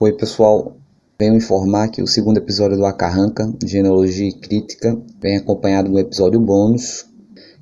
[0.00, 0.76] Oi, pessoal.
[1.18, 6.38] Venho informar que o segundo episódio do Acarranca, Genealogia e Crítica, vem acompanhado do episódio
[6.38, 7.04] bônus,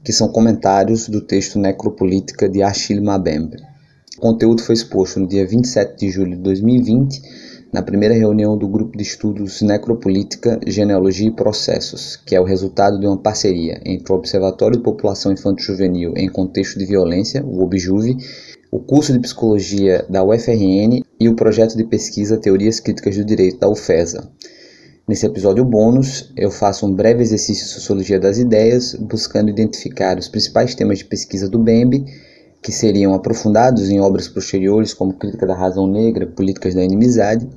[0.04, 3.56] que são comentários do texto Necropolítica de Achille Mabembe.
[4.18, 7.22] O conteúdo foi exposto no dia 27 de julho de 2020,
[7.72, 13.00] na primeira reunião do Grupo de Estudos Necropolítica, Genealogia e Processos, que é o resultado
[13.00, 18.18] de uma parceria entre o Observatório de População Infanto-Juvenil em Contexto de Violência, o OBJUVE,
[18.70, 23.58] o curso de Psicologia da UFRN e o projeto de pesquisa Teorias Críticas do Direito
[23.58, 24.28] da UFESA.
[25.08, 30.28] Nesse episódio bônus, eu faço um breve exercício de sociologia das ideias, buscando identificar os
[30.28, 32.04] principais temas de pesquisa do BEMB,
[32.60, 37.48] que seriam aprofundados em obras posteriores como Crítica da Razão Negra, Políticas da Inimizade,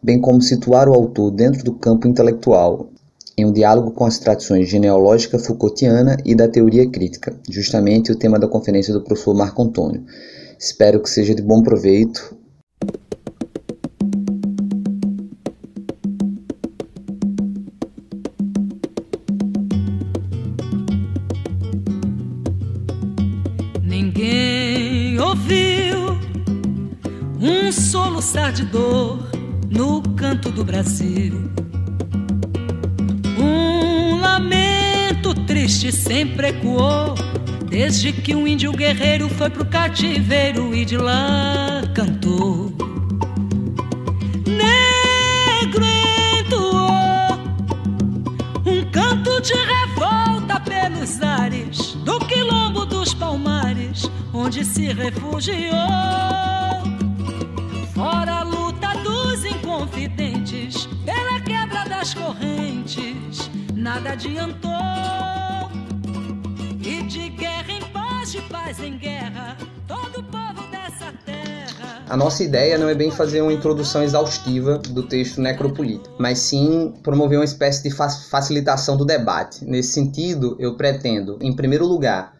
[0.00, 2.90] bem como situar o autor dentro do campo intelectual,
[3.38, 8.36] em um diálogo com as tradições genealógica Foucaultiana e da teoria crítica, justamente o tema
[8.36, 10.04] da conferência do professor Marco Antônio.
[10.58, 12.36] Espero que seja de bom proveito.
[23.84, 26.18] Ninguém ouviu
[27.40, 29.30] um soluçar de dor
[29.70, 31.67] no canto do Brasil.
[35.68, 37.14] Triste sempre ecoou
[37.68, 42.72] Desde que um índio guerreiro foi pro cativeiro e de lá cantou.
[44.46, 45.84] Negro
[46.40, 47.38] entoou
[48.64, 55.76] um canto de revolta pelos ares do quilombo dos palmares, onde se refugiou.
[57.94, 63.07] Fora a luta dos inconfidentes, pela quebra das correntes,
[63.78, 64.70] nada adiantou.
[66.84, 72.02] E de guerra em paz, de paz em guerra, todo povo dessa terra.
[72.08, 76.92] A nossa ideia não é bem fazer uma introdução exaustiva do texto necropolítico, mas sim
[77.02, 79.64] promover uma espécie de facilitação do debate.
[79.64, 82.34] Nesse sentido, eu pretendo, em primeiro lugar,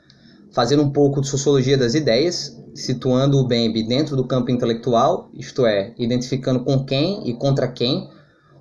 [0.52, 5.66] fazer um pouco de sociologia das ideias, situando o Bembe dentro do campo intelectual, isto
[5.66, 8.08] é, identificando com quem e contra quem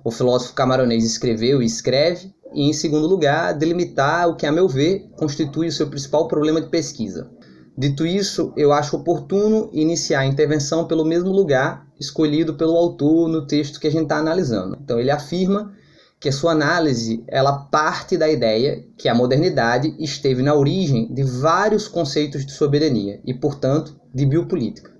[0.04, 4.68] o filósofo camaronês escreveu e escreve, e, em segundo lugar, delimitar o que, a meu
[4.68, 7.30] ver, constitui o seu principal problema de pesquisa.
[7.76, 13.46] Dito isso, eu acho oportuno iniciar a intervenção pelo mesmo lugar escolhido pelo autor no
[13.46, 14.76] texto que a gente está analisando.
[14.82, 15.72] Então, ele afirma
[16.20, 21.22] que a sua análise ela parte da ideia que a modernidade esteve na origem de
[21.22, 24.90] vários conceitos de soberania e, portanto, de biopolítica.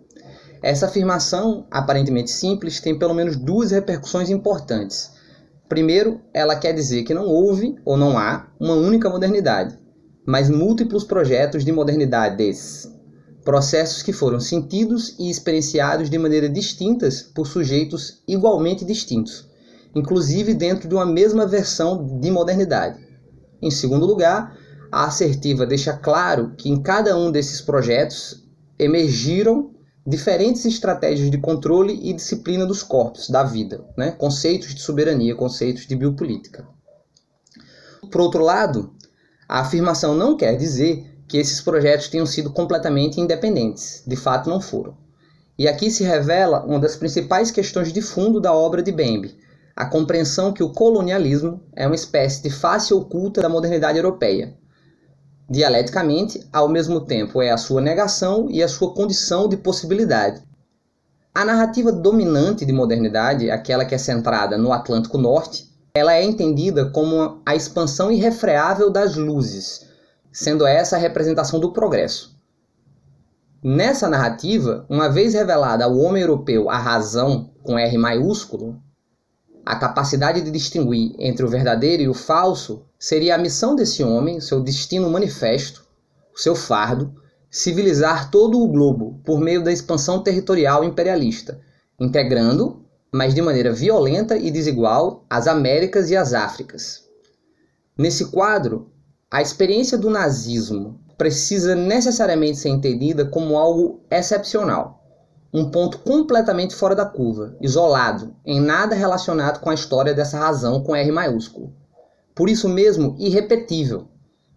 [0.62, 5.10] Essa afirmação, aparentemente simples, tem pelo menos duas repercussões importantes.
[5.68, 9.78] Primeiro, ela quer dizer que não houve ou não há uma única modernidade,
[10.24, 12.90] mas múltiplos projetos de modernidades,
[13.44, 19.46] processos que foram sentidos e experienciados de maneira distintas por sujeitos igualmente distintos,
[19.94, 22.98] inclusive dentro de uma mesma versão de modernidade.
[23.60, 24.56] Em segundo lugar,
[24.90, 28.46] a assertiva deixa claro que em cada um desses projetos
[28.78, 29.70] emergiram
[30.08, 34.10] diferentes estratégias de controle e disciplina dos corpos, da vida, né?
[34.12, 36.66] conceitos de soberania, conceitos de biopolítica.
[38.10, 38.94] Por outro lado,
[39.46, 44.62] a afirmação não quer dizer que esses projetos tenham sido completamente independentes, de fato não
[44.62, 44.96] foram.
[45.58, 49.36] E aqui se revela uma das principais questões de fundo da obra de Bembe,
[49.76, 54.56] a compreensão que o colonialismo é uma espécie de face oculta da modernidade europeia,
[55.48, 60.42] dialeticamente, ao mesmo tempo é a sua negação e a sua condição de possibilidade.
[61.34, 66.90] A narrativa dominante de modernidade, aquela que é centrada no Atlântico Norte, ela é entendida
[66.90, 69.86] como a expansão irrefreável das luzes,
[70.32, 72.36] sendo essa a representação do progresso.
[73.62, 78.80] Nessa narrativa, uma vez revelada ao homem europeu a razão com R maiúsculo,
[79.68, 84.40] a capacidade de distinguir entre o verdadeiro e o falso seria a missão desse homem,
[84.40, 85.84] seu destino manifesto,
[86.34, 87.14] o seu fardo,
[87.50, 91.60] civilizar todo o globo por meio da expansão territorial imperialista,
[92.00, 97.04] integrando, mas de maneira violenta e desigual, as Américas e as Áfricas.
[97.94, 98.90] Nesse quadro,
[99.30, 104.97] a experiência do nazismo precisa necessariamente ser entendida como algo excepcional
[105.52, 110.82] um ponto completamente fora da curva, isolado, em nada relacionado com a história dessa razão
[110.82, 111.72] com R maiúsculo.
[112.34, 114.08] Por isso mesmo, irrepetível,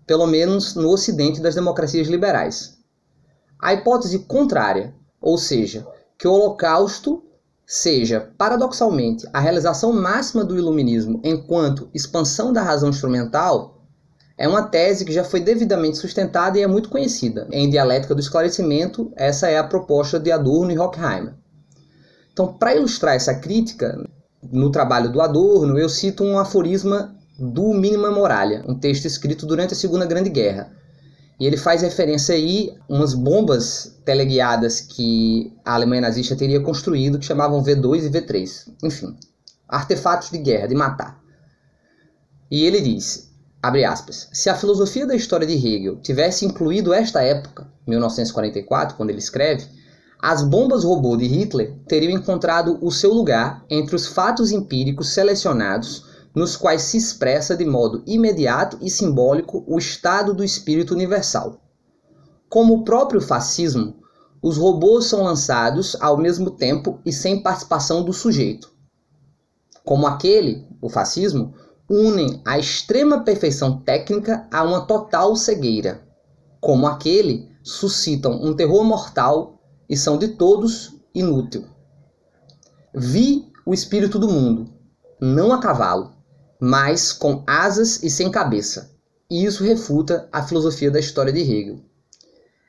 [0.06, 2.78] pelo menos no ocidente das democracias liberais.
[3.60, 7.24] A hipótese contrária, ou seja, que o Holocausto
[7.66, 13.81] seja, paradoxalmente, a realização máxima do iluminismo enquanto expansão da razão instrumental,
[14.42, 17.48] é uma tese que já foi devidamente sustentada e é muito conhecida.
[17.52, 21.36] Em Dialética do Esclarecimento, essa é a proposta de Adorno e Horkheimer.
[22.34, 24.04] Então, para ilustrar essa crítica,
[24.52, 29.76] no trabalho do Adorno, eu cito um aforisma do Minima Moralia, um texto escrito durante
[29.76, 30.72] a Segunda Grande Guerra.
[31.40, 37.20] E ele faz referência aí a umas bombas teleguiadas que a Alemanha nazista teria construído,
[37.20, 38.74] que chamavam V2 e V3.
[38.84, 39.16] Enfim,
[39.70, 41.22] artefatos de guerra, de matar.
[42.50, 43.31] E ele diz,
[43.64, 49.20] aspas, se a filosofia da história de Hegel tivesse incluído esta época, 1944, quando ele
[49.20, 49.68] escreve,
[50.20, 56.06] as bombas robô de Hitler teriam encontrado o seu lugar entre os fatos empíricos selecionados
[56.34, 61.62] nos quais se expressa de modo imediato e simbólico o estado do espírito universal.
[62.50, 63.96] Como o próprio fascismo,
[64.42, 68.72] os robôs são lançados ao mesmo tempo e sem participação do sujeito.
[69.84, 71.54] Como aquele, o fascismo,
[71.92, 76.02] unem a extrema perfeição técnica a uma total cegueira.
[76.62, 79.60] Como aquele, suscitam um terror mortal
[79.90, 81.66] e são de todos inútil.
[82.96, 84.72] Vi o espírito do mundo,
[85.20, 86.14] não a cavalo,
[86.62, 88.92] mas com asas e sem cabeça.
[89.30, 91.82] E isso refuta a filosofia da história de Hegel.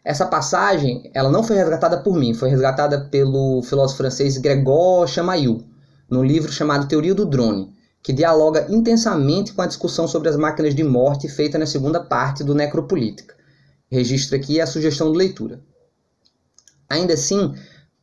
[0.04, 5.62] Essa passagem, ela não foi resgatada por mim, foi resgatada pelo filósofo francês Gregor Chamaillou,
[6.10, 7.72] no livro chamado Teoria do Drone,
[8.02, 12.42] que dialoga intensamente com a discussão sobre as máquinas de morte feita na segunda parte
[12.42, 13.36] do Necropolítica.
[13.90, 15.62] Registro aqui a sugestão de leitura.
[16.88, 17.54] Ainda assim,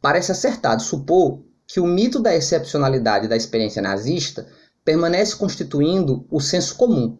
[0.02, 4.48] parece acertado supor que o mito da excepcionalidade da experiência nazista
[4.86, 7.18] permanece constituindo o senso comum,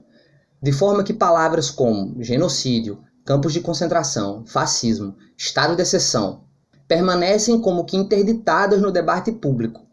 [0.62, 6.44] de forma que palavras como genocídio, campos de concentração, fascismo, estado de exceção
[6.88, 9.89] permanecem como que interditadas no debate público.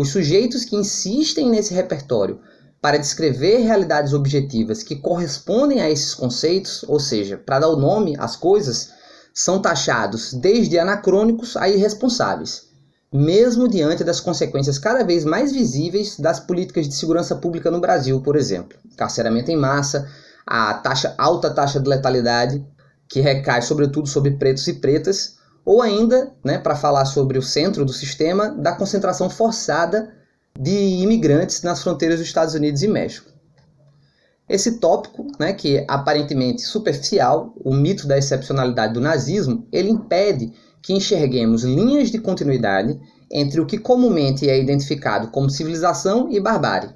[0.00, 2.40] Os sujeitos que insistem nesse repertório
[2.80, 8.16] para descrever realidades objetivas que correspondem a esses conceitos, ou seja, para dar o nome
[8.18, 8.94] às coisas,
[9.34, 12.62] são taxados desde anacrônicos a irresponsáveis,
[13.12, 18.22] mesmo diante das consequências cada vez mais visíveis das políticas de segurança pública no Brasil,
[18.22, 20.08] por exemplo, carceramento em massa,
[20.46, 22.66] a taxa, alta taxa de letalidade,
[23.06, 25.36] que recai sobretudo sobre pretos e pretas,
[25.70, 30.12] ou ainda, né, para falar sobre o centro do sistema, da concentração forçada
[30.58, 33.30] de imigrantes nas fronteiras dos Estados Unidos e México.
[34.48, 40.52] Esse tópico, né, que é aparentemente superficial, o mito da excepcionalidade do nazismo, ele impede
[40.82, 42.98] que enxerguemos linhas de continuidade
[43.30, 46.90] entre o que comumente é identificado como civilização e barbárie.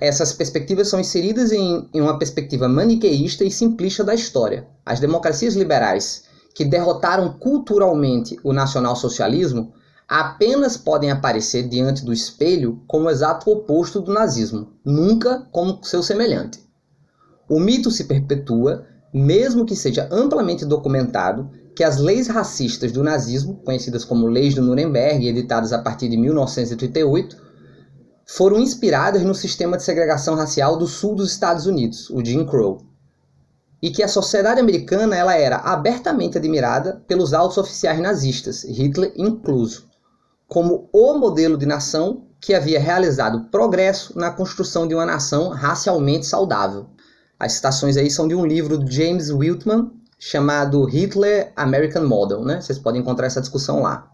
[0.00, 4.66] Essas perspectivas são inseridas em, em uma perspectiva maniqueísta e simplista da história.
[4.82, 9.72] As democracias liberais, que derrotaram culturalmente o nacionalsocialismo,
[10.08, 16.02] apenas podem aparecer diante do espelho como o exato oposto do nazismo, nunca como seu
[16.02, 16.58] semelhante.
[17.48, 23.62] O mito se perpetua, mesmo que seja amplamente documentado que as leis racistas do nazismo,
[23.64, 27.36] conhecidas como Leis do Nuremberg, editadas a partir de 1938,
[28.26, 32.82] foram inspiradas no sistema de segregação racial do sul dos Estados Unidos, o Jim Crow,
[33.82, 39.90] e que a sociedade americana ela era abertamente admirada pelos altos oficiais nazistas, Hitler incluso
[40.50, 46.26] como o modelo de nação que havia realizado progresso na construção de uma nação racialmente
[46.26, 46.86] saudável.
[47.38, 52.60] As citações aí são de um livro de James Wiltman chamado Hitler American Model, né?
[52.60, 54.10] Vocês podem encontrar essa discussão lá.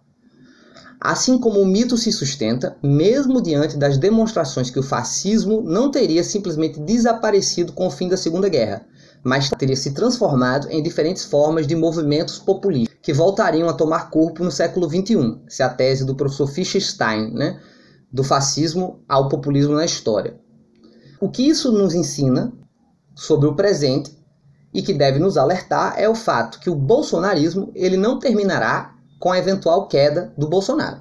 [1.01, 6.23] Assim como o mito se sustenta, mesmo diante das demonstrações que o fascismo não teria
[6.23, 8.87] simplesmente desaparecido com o fim da Segunda Guerra,
[9.23, 14.42] mas teria se transformado em diferentes formas de movimentos populistas que voltariam a tomar corpo
[14.42, 17.61] no século XXI, se é a tese do professor Fischstein, né,
[18.12, 20.38] do fascismo ao populismo na história.
[21.20, 22.52] O que isso nos ensina
[23.14, 24.16] sobre o presente
[24.75, 29.32] e que deve nos alertar é o fato que o bolsonarismo ele não terminará com
[29.32, 31.00] a eventual queda do Bolsonaro.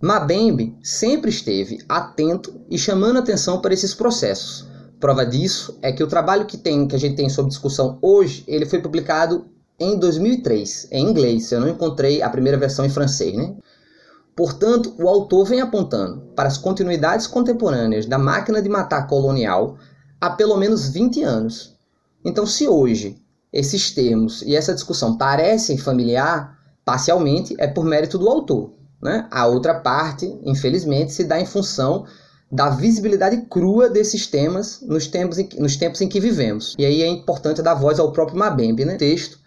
[0.00, 4.68] Mabembe sempre esteve atento e chamando atenção para esses processos,
[4.98, 8.44] Prova disso é que o trabalho que, tem, que a gente tem sobre discussão hoje,
[8.46, 9.46] ele foi publicado
[9.78, 11.52] em 2003, em inglês.
[11.52, 13.54] Eu não encontrei a primeira versão em francês, né?
[14.34, 19.78] Portanto, o autor vem apontando para as continuidades contemporâneas da máquina de matar colonial
[20.20, 21.74] há pelo menos 20 anos.
[22.24, 23.16] Então, se hoje
[23.52, 28.72] esses termos e essa discussão parecem familiar, parcialmente é por mérito do autor.
[29.02, 29.26] Né?
[29.30, 32.04] A outra parte, infelizmente, se dá em função
[32.50, 36.74] da visibilidade crua desses temas nos tempos, em, nos tempos em que vivemos.
[36.78, 38.96] E aí é importante dar voz ao próprio Mabembe, né?
[38.96, 39.38] texto,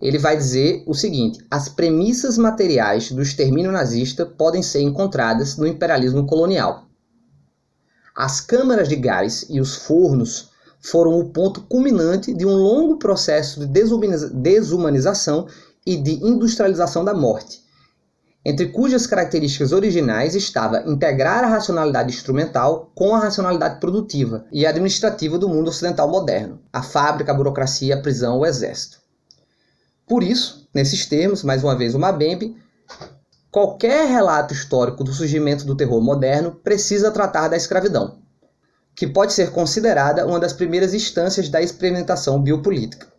[0.00, 5.66] ele vai dizer o seguinte: as premissas materiais do extermínio nazista podem ser encontradas no
[5.66, 6.84] imperialismo colonial.
[8.14, 13.60] As câmaras de gás e os fornos foram o ponto culminante de um longo processo
[13.60, 13.66] de
[14.34, 15.48] desumanização
[15.86, 17.63] e de industrialização da morte.
[18.44, 25.38] Entre cujas características originais estava integrar a racionalidade instrumental com a racionalidade produtiva e administrativa
[25.38, 28.98] do mundo ocidental moderno, a fábrica, a burocracia, a prisão, o exército.
[30.06, 32.54] Por isso, nesses termos, mais uma vez o Mabembe,
[33.50, 38.18] qualquer relato histórico do surgimento do terror moderno precisa tratar da escravidão,
[38.94, 43.13] que pode ser considerada uma das primeiras instâncias da experimentação biopolítica.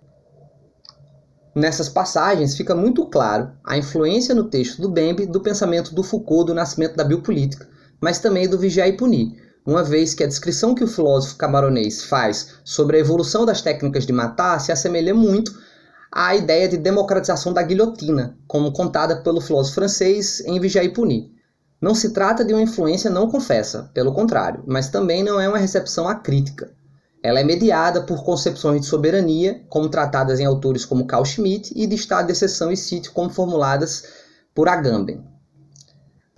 [1.56, 6.48] Nessas passagens fica muito claro a influência no texto do Bembe do pensamento do Foucault
[6.48, 7.66] do nascimento da biopolítica,
[8.02, 12.04] mas também do vigiar e punir, uma vez que a descrição que o filósofo camaronês
[12.04, 15.58] faz sobre a evolução das técnicas de matar se assemelha muito
[16.12, 21.32] à ideia de democratização da guilhotina, como contada pelo filósofo francês em Vigiar e Punir.
[21.80, 25.58] Não se trata de uma influência não confessa, pelo contrário, mas também não é uma
[25.58, 26.76] recepção acrítica.
[27.26, 31.88] Ela é mediada por concepções de soberania, como tratadas em autores como Carl Schmitt, e
[31.88, 34.04] de estado de exceção e sítio, como formuladas
[34.54, 35.26] por Agamben.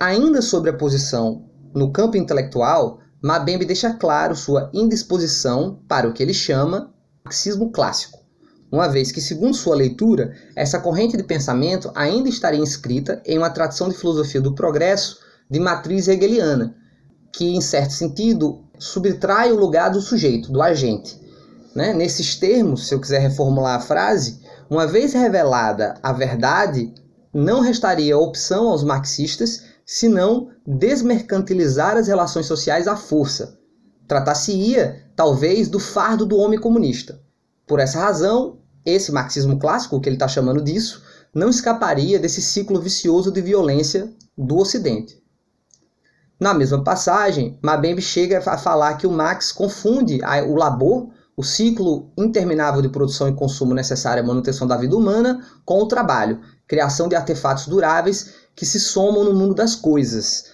[0.00, 6.22] Ainda sobre a posição no campo intelectual, Mabembe deixa claro sua indisposição para o que
[6.22, 6.90] ele chama
[7.22, 8.20] marxismo clássico,
[8.72, 13.50] uma vez que, segundo sua leitura, essa corrente de pensamento ainda estaria inscrita em uma
[13.50, 15.18] tradição de filosofia do progresso
[15.50, 16.74] de matriz hegeliana,
[17.30, 21.20] que, em certo sentido, subtrai o lugar do sujeito, do agente.
[21.74, 21.92] Né?
[21.92, 26.92] Nesses termos, se eu quiser reformular a frase, uma vez revelada a verdade,
[27.32, 33.58] não restaria opção aos marxistas senão desmercantilizar as relações sociais à força.
[34.06, 37.20] Tratar-se-ia, talvez, do fardo do homem comunista.
[37.66, 41.02] Por essa razão, esse marxismo clássico, que ele está chamando disso,
[41.34, 45.22] não escaparia desse ciclo vicioso de violência do Ocidente.
[46.38, 52.12] Na mesma passagem, Mabembe chega a falar que o Marx confunde o labor, o ciclo
[52.16, 57.08] interminável de produção e consumo necessário à manutenção da vida humana, com o trabalho, criação
[57.08, 60.52] de artefatos duráveis que se somam no mundo das coisas.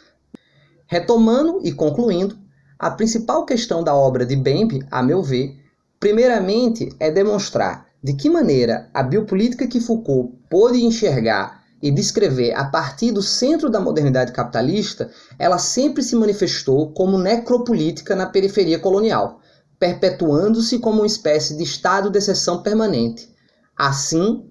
[0.87, 2.39] Retomando e concluindo,
[2.79, 5.59] a principal questão da obra de Bembe, a meu ver,
[6.01, 12.65] primeiramente é demonstrar de que maneira a biopolítica que Foucault pôde enxergar e descrever a
[12.65, 19.39] partir do centro da modernidade capitalista, ela sempre se manifestou como necropolítica na periferia colonial,
[19.79, 23.31] perpetuando-se como uma espécie de estado de exceção permanente.
[23.77, 24.49] Assim,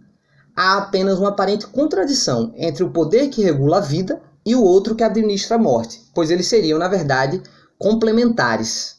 [0.56, 4.94] há apenas uma aparente contradição entre o poder que regula a vida e o outro
[4.94, 7.42] que administra a morte, pois eles seriam, na verdade,
[7.80, 8.98] complementares.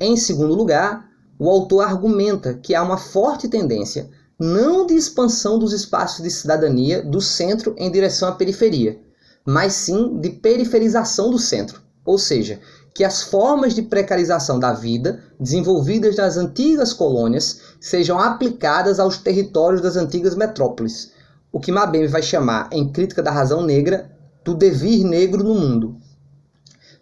[0.00, 1.08] Em segundo lugar,
[1.38, 4.10] o autor argumenta que há uma forte tendência
[4.40, 8.98] não de expansão dos espaços de cidadania do centro em direção à periferia,
[9.44, 12.58] mas sim de periferização do centro, ou seja,
[12.94, 19.82] que as formas de precarização da vida desenvolvidas nas antigas colônias sejam aplicadas aos territórios
[19.82, 21.12] das antigas metrópoles,
[21.52, 24.10] o que Mabem vai chamar, em Crítica da Razão Negra,
[24.42, 25.98] do devir negro no mundo.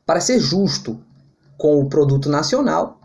[0.05, 1.01] Para ser justo
[1.57, 3.01] com o produto nacional,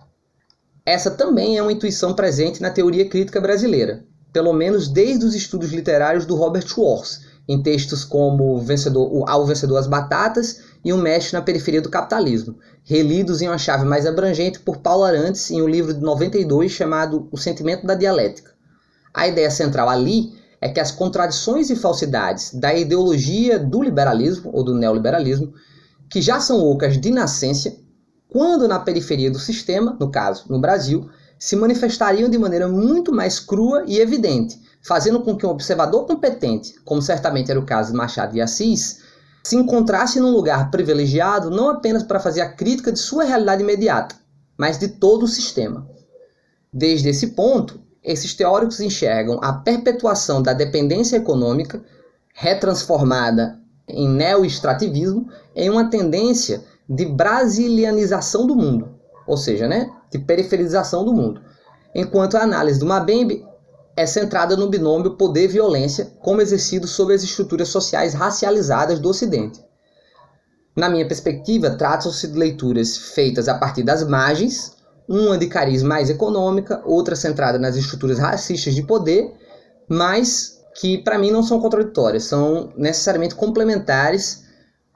[0.84, 5.72] essa também é uma intuição presente na teoria crítica brasileira, pelo menos desde os estudos
[5.72, 11.34] literários do Robert Schwartz, em textos como vencedor, Ao Vencedor as Batatas e O Mestre
[11.34, 15.68] na Periferia do Capitalismo, relidos em uma chave mais abrangente por Paulo Arantes em um
[15.68, 18.52] livro de 92 chamado O Sentimento da Dialética.
[19.14, 24.64] A ideia central ali é que as contradições e falsidades da ideologia do liberalismo ou
[24.64, 25.54] do neoliberalismo,
[26.10, 27.76] que já são ocas de nascência,
[28.30, 31.10] quando na periferia do sistema, no caso, no Brasil,
[31.44, 36.74] se manifestariam de maneira muito mais crua e evidente, fazendo com que um observador competente,
[36.86, 39.02] como certamente era o caso de Machado de Assis,
[39.44, 44.16] se encontrasse num lugar privilegiado não apenas para fazer a crítica de sua realidade imediata,
[44.58, 45.86] mas de todo o sistema.
[46.72, 51.84] Desde esse ponto, esses teóricos enxergam a perpetuação da dependência econômica,
[52.34, 58.98] retransformada em neo-extrativismo, em uma tendência de brasilianização do mundo,
[59.28, 61.42] ou seja, né, de periferização do mundo,
[61.94, 63.46] enquanto a análise do Mabembe
[63.96, 69.64] é centrada no binômio poder-violência como exercido sobre as estruturas sociais racializadas do Ocidente.
[70.76, 74.74] Na minha perspectiva, tratam-se de leituras feitas a partir das margens,
[75.08, 79.32] uma de cariz mais econômica, outra centrada nas estruturas racistas de poder,
[79.88, 84.43] mas que para mim não são contraditórias, são necessariamente complementares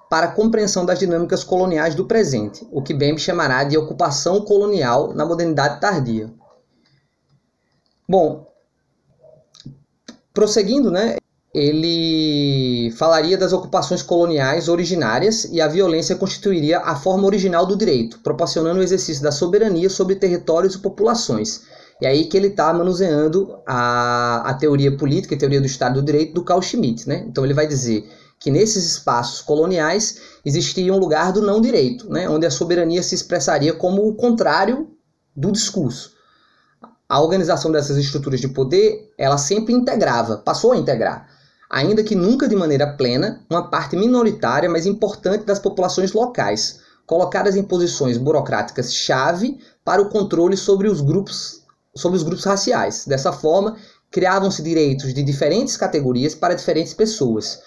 [0.10, 5.14] para a compreensão das dinâmicas coloniais do presente, o que Bembe chamará de ocupação colonial
[5.14, 6.32] na modernidade tardia.
[8.08, 8.48] Bom,
[10.34, 11.18] prosseguindo, né,
[11.54, 18.20] ele falaria das ocupações coloniais originárias e a violência constituiria a forma original do direito,
[18.20, 21.64] proporcionando o exercício da soberania sobre territórios e populações.
[22.00, 26.06] E aí que ele está manuseando a, a teoria política e teoria do Estado do
[26.06, 27.08] Direito do Carl Schmitt.
[27.08, 27.26] Né?
[27.28, 28.08] Então ele vai dizer
[28.40, 33.16] que nesses espaços coloniais existia um lugar do não direito, né, onde a soberania se
[33.16, 34.90] expressaria como o contrário
[35.36, 36.16] do discurso.
[37.10, 41.28] A organização dessas estruturas de poder, ela sempre integrava, passou a integrar,
[41.70, 47.56] ainda que nunca de maneira plena, uma parte minoritária, mas importante das populações locais, colocadas
[47.56, 51.64] em posições burocráticas chave para o controle sobre os grupos,
[51.96, 53.06] sobre os grupos raciais.
[53.06, 53.78] Dessa forma,
[54.12, 57.60] criavam-se direitos de diferentes categorias para diferentes pessoas.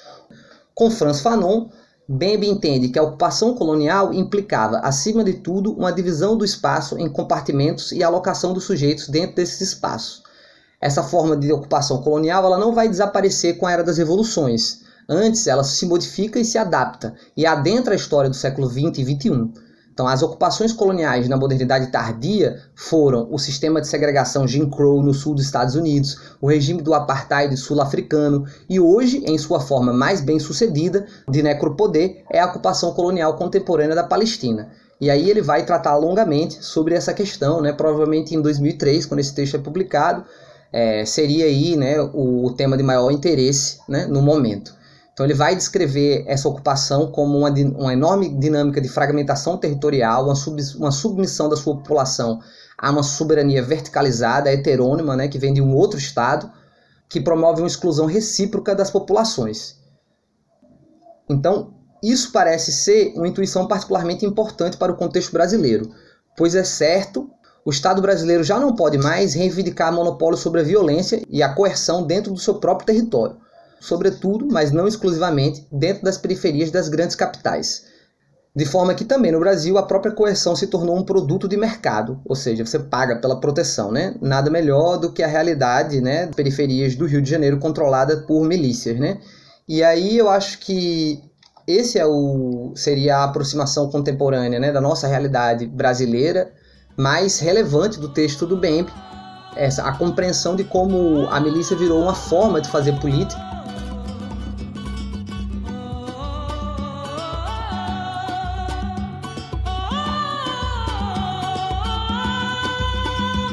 [0.81, 1.69] Com Franz Fanon,
[2.09, 7.07] Bembe entende que a ocupação colonial implicava, acima de tudo, uma divisão do espaço em
[7.07, 10.23] compartimentos e alocação dos sujeitos dentro desses espaços.
[10.81, 14.81] Essa forma de ocupação colonial ela não vai desaparecer com a era das revoluções.
[15.07, 19.05] Antes, ela se modifica e se adapta, e adentra a história do século XX e
[19.05, 19.53] XXI.
[20.01, 25.13] Então, as ocupações coloniais na modernidade tardia foram o sistema de segregação Jim Crow no
[25.13, 30.23] sul dos Estados Unidos, o regime do apartheid sul-africano e hoje, em sua forma mais
[30.23, 34.71] bem sucedida, de necropoder, é a ocupação colonial contemporânea da Palestina.
[34.99, 37.71] E aí ele vai tratar longamente sobre essa questão, né?
[37.71, 40.25] provavelmente em 2003, quando esse texto é publicado,
[40.73, 44.80] é, seria aí né, o, o tema de maior interesse né, no momento.
[45.13, 50.35] Então ele vai descrever essa ocupação como uma, uma enorme dinâmica de fragmentação territorial, uma,
[50.35, 52.41] sub, uma submissão da sua população
[52.79, 56.51] a uma soberania verticalizada, heterônima, né, que vem de um outro Estado,
[57.09, 59.77] que promove uma exclusão recíproca das populações.
[61.29, 65.91] Então, isso parece ser uma intuição particularmente importante para o contexto brasileiro,
[66.37, 67.31] pois é certo
[67.63, 72.07] o Estado brasileiro já não pode mais reivindicar monopólio sobre a violência e a coerção
[72.07, 73.37] dentro do seu próprio território
[73.81, 77.85] sobretudo, mas não exclusivamente, dentro das periferias das grandes capitais.
[78.55, 82.21] De forma que também no Brasil a própria coerção se tornou um produto de mercado,
[82.25, 84.15] ou seja, você paga pela proteção, né?
[84.21, 88.99] Nada melhor do que a realidade, né, periferias do Rio de Janeiro controlada por milícias,
[88.99, 89.19] né?
[89.69, 91.23] E aí eu acho que
[91.67, 96.53] esse é o seria a aproximação contemporânea, né, da nossa realidade brasileira
[96.97, 98.89] mais relevante do texto do Bemp,
[99.57, 103.50] essa a compreensão de como a milícia virou uma forma de fazer política